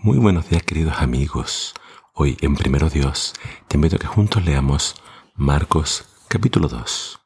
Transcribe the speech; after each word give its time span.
Muy 0.00 0.16
buenos 0.16 0.48
días 0.48 0.62
queridos 0.62 0.94
amigos. 0.98 1.74
Hoy 2.14 2.38
en 2.40 2.54
Primero 2.54 2.88
Dios 2.88 3.34
te 3.66 3.78
invito 3.78 3.96
a 3.96 3.98
que 3.98 4.06
juntos 4.06 4.44
leamos 4.44 4.94
Marcos 5.34 6.04
capítulo 6.28 6.68
2. 6.68 7.18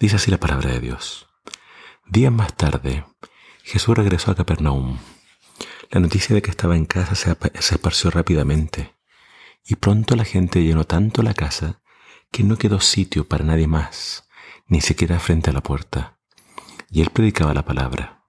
Dice 0.00 0.16
así 0.16 0.30
la 0.30 0.40
palabra 0.40 0.70
de 0.70 0.80
Dios. 0.80 1.26
Días 2.06 2.32
más 2.32 2.56
tarde, 2.56 3.04
Jesús 3.64 3.94
regresó 3.94 4.30
a 4.30 4.34
Capernaum. 4.34 4.96
La 5.90 6.00
noticia 6.00 6.34
de 6.34 6.40
que 6.40 6.48
estaba 6.48 6.74
en 6.74 6.86
casa 6.86 7.14
se, 7.14 7.36
se 7.60 7.74
esparció 7.74 8.10
rápidamente 8.10 8.94
y 9.66 9.74
pronto 9.74 10.16
la 10.16 10.24
gente 10.24 10.64
llenó 10.64 10.84
tanto 10.84 11.22
la 11.22 11.34
casa 11.34 11.82
que 12.32 12.44
no 12.44 12.56
quedó 12.56 12.80
sitio 12.80 13.28
para 13.28 13.44
nadie 13.44 13.66
más, 13.66 14.26
ni 14.68 14.80
siquiera 14.80 15.20
frente 15.20 15.50
a 15.50 15.52
la 15.52 15.62
puerta. 15.62 16.18
Y 16.88 17.02
él 17.02 17.10
predicaba 17.10 17.52
la 17.52 17.66
palabra. 17.66 18.24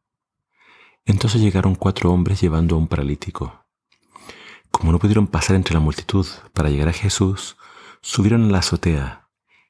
Entonces 1.06 1.40
llegaron 1.40 1.76
cuatro 1.76 2.12
hombres 2.12 2.42
llevando 2.42 2.76
a 2.76 2.80
un 2.80 2.90
paralítico 2.90 3.64
como 4.78 4.92
no 4.92 5.00
pudieron 5.00 5.26
pasar 5.26 5.56
entre 5.56 5.74
la 5.74 5.80
multitud 5.80 6.28
para 6.54 6.70
llegar 6.70 6.90
a 6.90 6.94
Jesús, 6.94 7.58
subieron 8.02 8.44
a 8.44 8.48
la 8.50 8.60
azotea, 8.60 9.28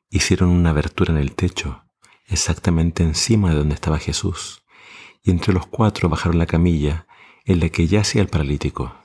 hicieron 0.09 0.49
una 0.49 0.71
abertura 0.71 1.13
en 1.13 1.17
el 1.17 1.33
techo, 1.33 1.85
exactamente 2.25 3.03
encima 3.03 3.51
de 3.51 3.55
donde 3.55 3.75
estaba 3.75 3.99
Jesús, 3.99 4.65
y 5.23 5.31
entre 5.31 5.53
los 5.53 5.65
cuatro 5.65 6.09
bajaron 6.09 6.37
la 6.37 6.45
camilla 6.45 7.07
en 7.45 7.61
la 7.61 7.69
que 7.69 7.87
yacía 7.87 8.21
el 8.21 8.27
paralítico. 8.27 8.97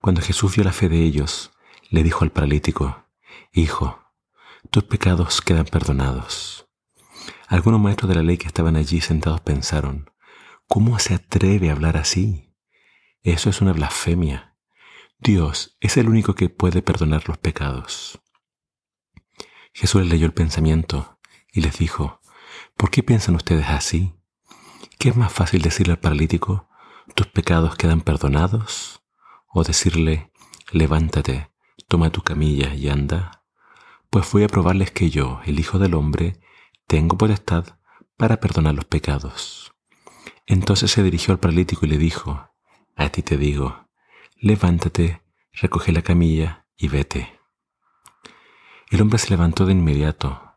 Cuando 0.00 0.22
Jesús 0.22 0.54
vio 0.54 0.62
la 0.62 0.72
fe 0.72 0.88
de 0.88 1.02
ellos, 1.02 1.50
le 1.90 2.04
dijo 2.04 2.22
al 2.22 2.30
paralítico, 2.30 3.06
Hijo, 3.52 3.98
tus 4.70 4.84
pecados 4.84 5.40
quedan 5.40 5.64
perdonados. 5.64 6.68
Algunos 7.48 7.80
maestros 7.80 8.08
de 8.08 8.14
la 8.14 8.22
ley 8.22 8.38
que 8.38 8.46
estaban 8.46 8.76
allí 8.76 9.00
sentados 9.00 9.40
pensaron, 9.40 10.12
¿cómo 10.68 11.00
se 11.00 11.14
atreve 11.14 11.70
a 11.70 11.72
hablar 11.72 11.96
así? 11.96 12.54
Eso 13.24 13.50
es 13.50 13.60
una 13.60 13.72
blasfemia. 13.72 14.45
Dios 15.18 15.76
es 15.80 15.96
el 15.96 16.10
único 16.10 16.34
que 16.34 16.50
puede 16.50 16.82
perdonar 16.82 17.26
los 17.26 17.38
pecados. 17.38 18.20
Jesús 19.72 20.02
les 20.02 20.10
leyó 20.10 20.26
el 20.26 20.34
pensamiento 20.34 21.18
y 21.52 21.62
les 21.62 21.78
dijo, 21.78 22.20
¿por 22.76 22.90
qué 22.90 23.02
piensan 23.02 23.34
ustedes 23.34 23.66
así? 23.68 24.14
¿Qué 24.98 25.08
es 25.08 25.16
más 25.16 25.32
fácil 25.32 25.62
decirle 25.62 25.94
al 25.94 26.00
paralítico, 26.00 26.68
tus 27.14 27.26
pecados 27.28 27.76
quedan 27.76 28.02
perdonados? 28.02 29.02
¿O 29.48 29.64
decirle, 29.64 30.32
levántate, 30.70 31.50
toma 31.88 32.10
tu 32.10 32.22
camilla 32.22 32.74
y 32.74 32.90
anda? 32.90 33.42
Pues 34.10 34.30
voy 34.32 34.44
a 34.44 34.48
probarles 34.48 34.90
que 34.90 35.08
yo, 35.08 35.40
el 35.46 35.58
Hijo 35.58 35.78
del 35.78 35.94
Hombre, 35.94 36.40
tengo 36.86 37.16
potestad 37.16 37.78
para 38.18 38.38
perdonar 38.38 38.74
los 38.74 38.84
pecados. 38.84 39.72
Entonces 40.44 40.90
se 40.90 41.02
dirigió 41.02 41.32
al 41.32 41.40
paralítico 41.40 41.86
y 41.86 41.88
le 41.88 41.98
dijo, 41.98 42.50
a 42.94 43.08
ti 43.08 43.22
te 43.22 43.38
digo, 43.38 43.85
levántate, 44.38 45.22
recoge 45.52 45.92
la 45.92 46.02
camilla 46.02 46.66
y 46.76 46.88
vete. 46.88 47.40
El 48.90 49.02
hombre 49.02 49.18
se 49.18 49.30
levantó 49.30 49.66
de 49.66 49.72
inmediato, 49.72 50.54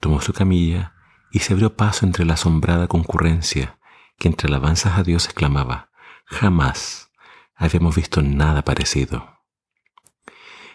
tomó 0.00 0.20
su 0.20 0.32
camilla 0.32 0.94
y 1.30 1.40
se 1.40 1.52
abrió 1.52 1.76
paso 1.76 2.06
entre 2.06 2.24
la 2.24 2.34
asombrada 2.34 2.88
concurrencia 2.88 3.78
que 4.18 4.28
entre 4.28 4.48
alabanzas 4.48 4.98
a 4.98 5.02
Dios 5.02 5.26
exclamaba, 5.26 5.90
jamás 6.24 7.10
habíamos 7.54 7.96
visto 7.96 8.22
nada 8.22 8.62
parecido. 8.62 9.38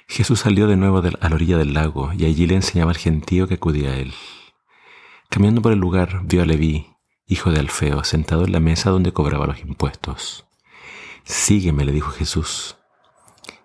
Jesús 0.07 0.41
salió 0.41 0.67
de 0.67 0.75
nuevo 0.75 0.99
a 0.99 1.29
la 1.29 1.35
orilla 1.35 1.57
del 1.57 1.73
lago 1.73 2.13
y 2.13 2.25
allí 2.25 2.45
le 2.45 2.55
enseñaba 2.55 2.91
al 2.91 2.97
gentío 2.97 3.47
que 3.47 3.55
acudía 3.55 3.91
a 3.91 3.95
él. 3.95 4.13
Caminando 5.29 5.61
por 5.61 5.71
el 5.71 5.79
lugar 5.79 6.21
vio 6.25 6.43
a 6.43 6.45
Leví, 6.45 6.95
hijo 7.25 7.51
de 7.51 7.59
Alfeo, 7.59 8.03
sentado 8.03 8.45
en 8.45 8.51
la 8.51 8.59
mesa 8.59 8.91
donde 8.91 9.13
cobraba 9.13 9.47
los 9.47 9.59
impuestos. 9.61 10.45
Sígueme, 11.23 11.85
le 11.85 11.91
dijo 11.91 12.11
Jesús. 12.11 12.77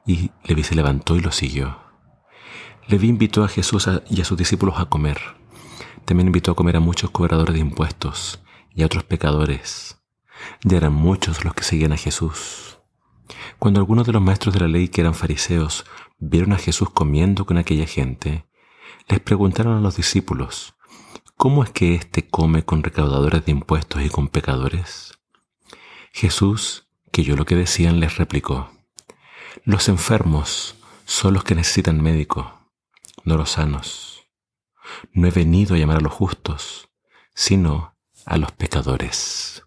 Y 0.07 0.31
Leví 0.45 0.63
se 0.63 0.75
levantó 0.75 1.17
y 1.17 1.21
lo 1.21 1.33
siguió. 1.33 1.79
Leví 2.87 3.09
invitó 3.09 3.45
a 3.45 3.49
Jesús 3.49 3.89
y 4.09 4.21
a 4.21 4.25
sus 4.25 4.39
discípulos 4.39 4.77
a 4.79 4.87
comer. 4.87 5.19
También 6.05 6.29
invitó 6.29 6.53
a 6.53 6.57
comer 6.57 6.77
a 6.77 6.81
muchos 6.81 7.11
cobradores 7.11 7.55
de 7.55 7.61
impuestos 7.61 8.41
y 8.75 8.83
a 8.83 8.87
otros 8.87 9.05
pecadores. 9.05 10.01
Ya 10.63 10.79
eran 10.79 10.95
muchos 10.95 11.45
los 11.45 11.53
que 11.53 11.65
seguían 11.65 11.93
a 11.93 11.99
Jesús. 11.99 12.79
Cuando 13.59 13.81
algunos 13.81 14.07
de 14.07 14.13
los 14.13 14.23
maestros 14.23 14.55
de 14.55 14.61
la 14.61 14.69
ley 14.69 14.89
que 14.89 15.03
eran 15.03 15.15
fariseos 15.15 15.85
vieron 16.19 16.53
a 16.53 16.59
Jesús 16.59 16.89
comiendo 16.91 17.45
con 17.45 17.59
aquella 17.59 17.87
gente, 17.87 18.47
les 19.09 19.21
preguntaron 19.21 19.77
a 19.77 19.81
los 19.81 19.97
discípulos, 19.97 20.75
¿cómo 21.37 21.63
es 21.63 21.71
que 21.71 21.95
éste 21.95 22.27
come 22.27 22.65
con 22.65 22.83
recaudadores 22.83 23.45
de 23.45 23.53
impuestos 23.53 24.03
y 24.03 24.09
con 24.09 24.29
pecadores? 24.29 25.19
Jesús 26.13 26.88
que 27.13 27.23
yo 27.25 27.37
lo 27.37 27.45
que 27.45 27.57
decían 27.57 28.01
les 28.01 28.17
replicó, 28.17 28.71
los 29.65 29.89
enfermos 29.89 30.77
son 31.05 31.35
los 31.35 31.45
que 31.45 31.55
necesitan 31.55 32.03
médico, 32.03 32.71
no 33.25 33.37
los 33.37 33.53
sanos. 33.53 34.27
No 35.13 35.27
he 35.27 35.31
venido 35.31 35.75
a 35.75 35.79
llamar 35.79 35.99
a 35.99 36.01
los 36.01 36.13
justos, 36.13 36.91
sino 37.35 37.97
a 38.27 38.37
los 38.37 38.53
pecadores. 38.53 39.63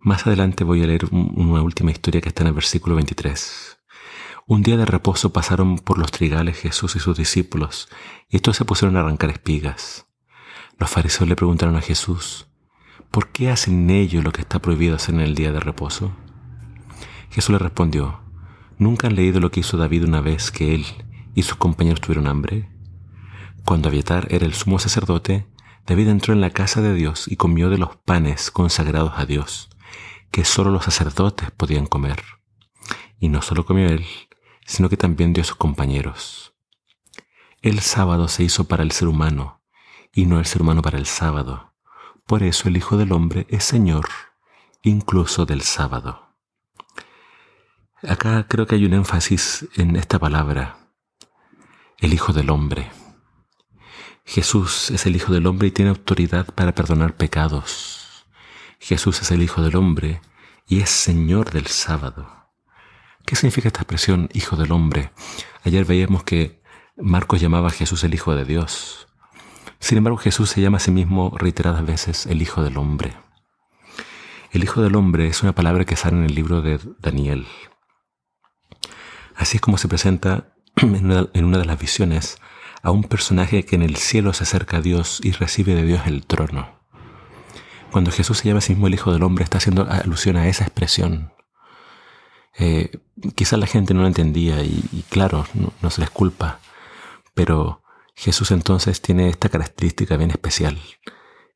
Más 0.00 0.26
adelante 0.26 0.64
voy 0.64 0.82
a 0.82 0.86
leer 0.86 1.06
una 1.10 1.62
última 1.62 1.90
historia 1.90 2.20
que 2.20 2.30
está 2.30 2.42
en 2.42 2.48
el 2.48 2.54
versículo 2.54 2.96
23. 2.96 3.78
Un 4.46 4.62
día 4.62 4.76
de 4.76 4.86
reposo 4.86 5.32
pasaron 5.32 5.78
por 5.78 5.98
los 5.98 6.10
trigales 6.10 6.58
Jesús 6.58 6.96
y 6.96 7.00
sus 7.00 7.16
discípulos, 7.16 7.88
y 8.28 8.36
estos 8.36 8.56
se 8.56 8.64
pusieron 8.64 8.96
a 8.96 9.00
arrancar 9.00 9.30
espigas. 9.30 10.06
Los 10.78 10.90
fariseos 10.90 11.28
le 11.28 11.36
preguntaron 11.36 11.76
a 11.76 11.82
Jesús, 11.82 12.46
¿por 13.10 13.28
qué 13.28 13.50
hacen 13.50 13.90
ellos 13.90 14.24
lo 14.24 14.32
que 14.32 14.40
está 14.40 14.58
prohibido 14.58 14.96
hacer 14.96 15.14
en 15.14 15.20
el 15.20 15.34
día 15.34 15.52
de 15.52 15.60
reposo? 15.60 16.12
Jesús 17.30 17.50
le 17.50 17.58
respondió, 17.58 18.20
¿nunca 18.76 19.06
han 19.06 19.14
leído 19.14 19.38
lo 19.38 19.50
que 19.50 19.60
hizo 19.60 19.76
David 19.76 20.04
una 20.04 20.20
vez 20.20 20.50
que 20.50 20.74
él 20.74 20.84
y 21.34 21.42
sus 21.42 21.56
compañeros 21.56 22.00
tuvieron 22.00 22.26
hambre? 22.26 22.68
Cuando 23.64 23.88
Abiatar 23.88 24.26
era 24.30 24.46
el 24.46 24.54
sumo 24.54 24.80
sacerdote, 24.80 25.46
David 25.86 26.08
entró 26.08 26.34
en 26.34 26.40
la 26.40 26.50
casa 26.50 26.82
de 26.82 26.92
Dios 26.92 27.28
y 27.28 27.36
comió 27.36 27.70
de 27.70 27.78
los 27.78 27.96
panes 27.96 28.50
consagrados 28.50 29.12
a 29.16 29.26
Dios, 29.26 29.70
que 30.32 30.44
sólo 30.44 30.70
los 30.70 30.84
sacerdotes 30.84 31.52
podían 31.52 31.86
comer. 31.86 32.22
Y 33.20 33.28
no 33.28 33.42
solo 33.42 33.64
comió 33.64 33.88
él, 33.88 34.04
sino 34.66 34.88
que 34.88 34.96
también 34.96 35.32
dio 35.32 35.42
a 35.42 35.46
sus 35.46 35.56
compañeros. 35.56 36.54
El 37.62 37.80
sábado 37.80 38.26
se 38.26 38.42
hizo 38.42 38.64
para 38.64 38.82
el 38.82 38.90
ser 38.90 39.06
humano, 39.06 39.62
y 40.12 40.26
no 40.26 40.40
el 40.40 40.46
ser 40.46 40.62
humano 40.62 40.82
para 40.82 40.98
el 40.98 41.06
sábado. 41.06 41.74
Por 42.26 42.42
eso 42.42 42.68
el 42.68 42.76
Hijo 42.76 42.96
del 42.96 43.12
Hombre 43.12 43.46
es 43.50 43.64
Señor, 43.64 44.08
incluso 44.82 45.46
del 45.46 45.62
sábado. 45.62 46.29
Acá 48.08 48.46
creo 48.48 48.66
que 48.66 48.76
hay 48.76 48.86
un 48.86 48.94
énfasis 48.94 49.68
en 49.76 49.94
esta 49.94 50.18
palabra, 50.18 50.78
el 51.98 52.14
Hijo 52.14 52.32
del 52.32 52.48
Hombre. 52.48 52.90
Jesús 54.24 54.90
es 54.90 55.04
el 55.04 55.16
Hijo 55.16 55.34
del 55.34 55.46
Hombre 55.46 55.68
y 55.68 55.70
tiene 55.70 55.90
autoridad 55.90 56.46
para 56.54 56.74
perdonar 56.74 57.14
pecados. 57.18 58.26
Jesús 58.78 59.20
es 59.20 59.30
el 59.32 59.42
Hijo 59.42 59.60
del 59.60 59.76
Hombre 59.76 60.22
y 60.66 60.80
es 60.80 60.88
Señor 60.88 61.50
del 61.50 61.66
sábado. 61.66 62.48
¿Qué 63.26 63.36
significa 63.36 63.68
esta 63.68 63.82
expresión 63.82 64.30
Hijo 64.32 64.56
del 64.56 64.72
Hombre? 64.72 65.12
Ayer 65.64 65.84
veíamos 65.84 66.24
que 66.24 66.62
Marcos 66.96 67.38
llamaba 67.38 67.68
a 67.68 67.72
Jesús 67.72 68.02
el 68.04 68.14
Hijo 68.14 68.34
de 68.34 68.46
Dios. 68.46 69.08
Sin 69.78 69.98
embargo, 69.98 70.16
Jesús 70.16 70.48
se 70.48 70.62
llama 70.62 70.78
a 70.78 70.80
sí 70.80 70.90
mismo 70.90 71.36
reiteradas 71.36 71.84
veces 71.84 72.24
el 72.24 72.40
Hijo 72.40 72.62
del 72.62 72.78
Hombre. 72.78 73.14
El 74.52 74.64
Hijo 74.64 74.80
del 74.80 74.96
Hombre 74.96 75.26
es 75.26 75.42
una 75.42 75.54
palabra 75.54 75.84
que 75.84 75.96
sale 75.96 76.16
en 76.16 76.24
el 76.24 76.34
libro 76.34 76.62
de 76.62 76.80
Daniel, 76.98 77.46
Así 79.40 79.56
es 79.56 79.62
como 79.62 79.78
se 79.78 79.88
presenta 79.88 80.52
en 80.76 81.06
una, 81.06 81.58
de 81.58 81.64
las 81.64 81.78
visiones 81.78 82.36
a 82.82 82.90
un 82.90 83.04
personaje 83.04 83.64
que 83.64 83.74
en 83.74 83.80
el 83.80 83.96
cielo 83.96 84.34
se 84.34 84.44
acerca 84.44 84.76
a 84.76 84.80
Dios 84.82 85.18
y 85.24 85.32
recibe 85.32 85.74
de 85.74 85.82
Dios 85.82 86.02
el 86.04 86.26
trono. 86.26 86.78
Cuando 87.90 88.12
Jesús 88.12 88.36
se 88.36 88.48
llama 88.48 88.58
a 88.58 88.60
sí 88.60 88.74
mismo 88.74 88.86
el 88.86 88.94
Hijo 88.94 89.14
del 89.14 89.22
Hombre, 89.22 89.44
está 89.44 89.56
haciendo 89.56 89.90
alusión 89.90 90.36
a 90.36 90.46
esa 90.46 90.64
expresión. 90.64 91.32
Eh, 92.58 93.00
quizás 93.34 93.58
la 93.58 93.66
gente 93.66 93.94
no 93.94 94.02
lo 94.02 94.08
entendía 94.08 94.62
y, 94.62 95.04
claro, 95.08 95.46
no, 95.54 95.72
no, 95.80 95.88
se 95.88 96.02
les 96.02 96.10
culpa, 96.10 96.60
pero 97.32 97.82
Jesús 98.14 98.50
entonces 98.50 99.00
tiene 99.00 99.30
esta 99.30 99.48
característica 99.48 100.18
bien 100.18 100.30
especial. 100.30 100.78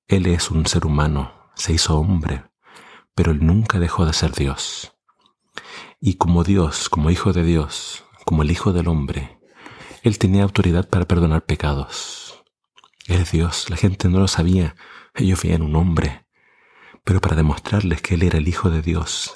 Él 0.08 0.24
es 0.24 0.50
un 0.50 0.64
ser 0.64 0.86
humano, 0.86 1.50
se 1.54 1.74
hizo 1.74 1.98
hombre, 1.98 2.44
pero 3.14 3.32
él 3.32 3.44
nunca 3.44 3.78
dejó 3.78 4.06
de 4.06 4.14
ser 4.14 4.32
Dios. 4.32 4.94
Y 6.06 6.16
como 6.16 6.44
Dios, 6.44 6.90
como 6.90 7.10
Hijo 7.10 7.32
de 7.32 7.42
Dios, 7.44 8.04
como 8.26 8.42
el 8.42 8.50
Hijo 8.50 8.74
del 8.74 8.88
Hombre, 8.88 9.40
Él 10.02 10.18
tenía 10.18 10.42
autoridad 10.42 10.86
para 10.86 11.06
perdonar 11.06 11.46
pecados. 11.46 12.44
Él 13.06 13.22
es 13.22 13.32
Dios, 13.32 13.70
la 13.70 13.78
gente 13.78 14.10
no 14.10 14.20
lo 14.20 14.28
sabía, 14.28 14.76
ellos 15.14 15.42
veían 15.42 15.62
un 15.62 15.74
hombre. 15.76 16.26
Pero 17.04 17.22
para 17.22 17.36
demostrarles 17.36 18.02
que 18.02 18.16
Él 18.16 18.22
era 18.22 18.36
el 18.36 18.46
Hijo 18.46 18.68
de 18.68 18.82
Dios, 18.82 19.34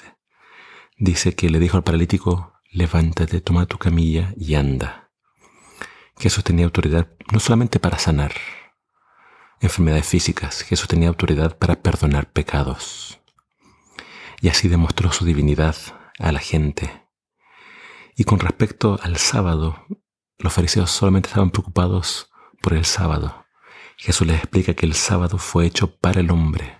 dice 0.95 1.33
que 1.33 1.49
le 1.49 1.57
dijo 1.57 1.75
al 1.75 1.83
paralítico, 1.83 2.53
levántate, 2.69 3.41
toma 3.41 3.65
tu 3.65 3.79
camilla 3.79 4.35
y 4.37 4.53
anda. 4.53 5.09
Jesús 6.19 6.43
tenía 6.43 6.65
autoridad 6.65 7.09
no 7.31 7.39
solamente 7.39 7.79
para 7.79 7.97
sanar 7.97 8.33
enfermedades 9.59 10.05
físicas, 10.05 10.61
Jesús 10.61 10.87
tenía 10.87 11.09
autoridad 11.09 11.57
para 11.57 11.81
perdonar 11.81 12.31
pecados. 12.31 13.19
Y 14.39 14.49
así 14.49 14.67
demostró 14.67 15.11
su 15.11 15.25
divinidad 15.25 15.75
a 16.19 16.31
la 16.31 16.39
gente. 16.39 17.07
Y 18.15 18.25
con 18.25 18.39
respecto 18.39 18.99
al 19.01 19.17
sábado, 19.17 19.85
los 20.37 20.53
fariseos 20.53 20.91
solamente 20.91 21.29
estaban 21.29 21.51
preocupados 21.51 22.29
por 22.61 22.73
el 22.73 22.85
sábado. 22.85 23.45
Jesús 23.97 24.27
les 24.27 24.37
explica 24.37 24.73
que 24.73 24.85
el 24.85 24.93
sábado 24.93 25.37
fue 25.37 25.65
hecho 25.65 25.97
para 25.97 26.19
el 26.19 26.31
hombre. 26.31 26.77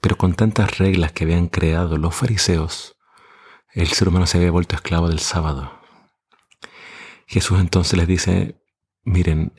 Pero 0.00 0.16
con 0.16 0.34
tantas 0.34 0.78
reglas 0.78 1.12
que 1.12 1.24
habían 1.24 1.48
creado 1.48 1.98
los 1.98 2.14
fariseos, 2.14 2.96
el 3.72 3.88
ser 3.88 4.08
humano 4.08 4.26
se 4.26 4.38
había 4.38 4.50
vuelto 4.50 4.74
esclavo 4.74 5.08
del 5.08 5.20
sábado. 5.20 5.80
Jesús 7.26 7.60
entonces 7.60 7.98
les 7.98 8.06
dice, 8.06 8.60
miren, 9.04 9.54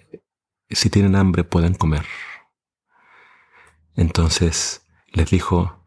si 0.70 0.90
tienen 0.90 1.16
hambre 1.16 1.44
pueden 1.44 1.74
comer. 1.74 2.06
Entonces 3.96 4.86
les 5.08 5.30
dijo, 5.30 5.83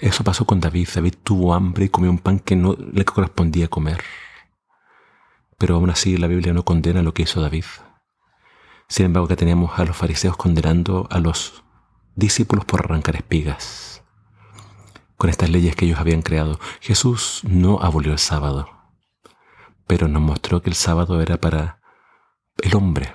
eso 0.00 0.24
pasó 0.24 0.44
con 0.44 0.60
David. 0.60 0.88
David 0.94 1.14
tuvo 1.22 1.54
hambre 1.54 1.86
y 1.86 1.88
comió 1.88 2.10
un 2.10 2.18
pan 2.18 2.38
que 2.38 2.56
no 2.56 2.74
le 2.74 3.04
correspondía 3.04 3.68
comer. 3.68 4.02
Pero 5.58 5.76
aún 5.76 5.90
así 5.90 6.16
la 6.16 6.26
Biblia 6.26 6.52
no 6.52 6.64
condena 6.64 7.02
lo 7.02 7.14
que 7.14 7.22
hizo 7.22 7.40
David. 7.40 7.64
Sin 8.88 9.06
embargo, 9.06 9.28
que 9.28 9.36
teníamos 9.36 9.78
a 9.78 9.84
los 9.84 9.96
fariseos 9.96 10.36
condenando 10.36 11.06
a 11.10 11.18
los 11.18 11.62
discípulos 12.14 12.64
por 12.64 12.80
arrancar 12.80 13.16
espigas. 13.16 14.02
Con 15.16 15.30
estas 15.30 15.50
leyes 15.50 15.76
que 15.76 15.86
ellos 15.86 16.00
habían 16.00 16.22
creado, 16.22 16.58
Jesús 16.80 17.42
no 17.44 17.80
abolió 17.80 18.12
el 18.12 18.18
sábado, 18.18 18.68
pero 19.86 20.08
nos 20.08 20.20
mostró 20.20 20.62
que 20.62 20.70
el 20.70 20.76
sábado 20.76 21.22
era 21.22 21.40
para 21.40 21.80
el 22.60 22.74
hombre, 22.74 23.14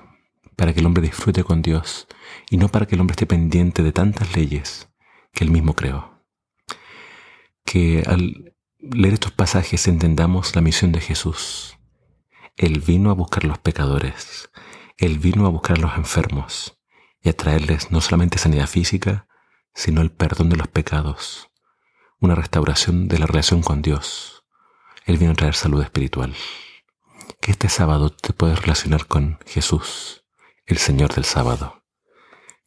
para 0.55 0.73
que 0.73 0.79
el 0.79 0.85
hombre 0.85 1.03
disfrute 1.03 1.43
con 1.43 1.61
Dios 1.61 2.07
y 2.49 2.57
no 2.57 2.69
para 2.69 2.85
que 2.85 2.95
el 2.95 3.01
hombre 3.01 3.13
esté 3.13 3.25
pendiente 3.25 3.83
de 3.83 3.91
tantas 3.91 4.35
leyes 4.35 4.89
que 5.33 5.43
él 5.43 5.51
mismo 5.51 5.73
creó. 5.73 6.16
Que 7.67 8.01
al 8.07 8.55
leer 8.79 9.15
estos 9.15 9.33
pasajes 9.33 9.89
entendamos 9.89 10.55
la 10.55 10.61
misión 10.61 10.93
de 10.93 11.01
Jesús. 11.01 11.77
Él 12.55 12.79
vino 12.79 13.09
a 13.11 13.13
buscar 13.13 13.43
a 13.43 13.47
los 13.47 13.57
pecadores, 13.57 14.49
Él 14.95 15.19
vino 15.19 15.45
a 15.45 15.49
buscar 15.49 15.77
a 15.77 15.81
los 15.81 15.97
enfermos 15.97 16.79
y 17.21 17.27
a 17.27 17.35
traerles 17.35 17.91
no 17.91 17.99
solamente 17.99 18.37
sanidad 18.37 18.67
física, 18.67 19.27
sino 19.73 20.01
el 20.01 20.11
perdón 20.11 20.47
de 20.47 20.55
los 20.55 20.69
pecados, 20.69 21.51
una 22.21 22.35
restauración 22.35 23.09
de 23.09 23.19
la 23.19 23.25
relación 23.25 23.61
con 23.61 23.81
Dios. 23.81 24.45
Él 25.05 25.17
vino 25.17 25.33
a 25.33 25.35
traer 25.35 25.53
salud 25.53 25.83
espiritual. 25.83 26.33
Que 27.41 27.51
este 27.51 27.67
sábado 27.67 28.11
te 28.11 28.31
puedes 28.31 28.61
relacionar 28.61 29.07
con 29.07 29.39
Jesús, 29.45 30.23
el 30.65 30.77
Señor 30.77 31.13
del 31.13 31.25
sábado. 31.25 31.83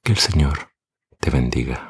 Que 0.03 0.12
el 0.12 0.19
Señor 0.19 0.73
te 1.20 1.31
bendiga. 1.31 1.89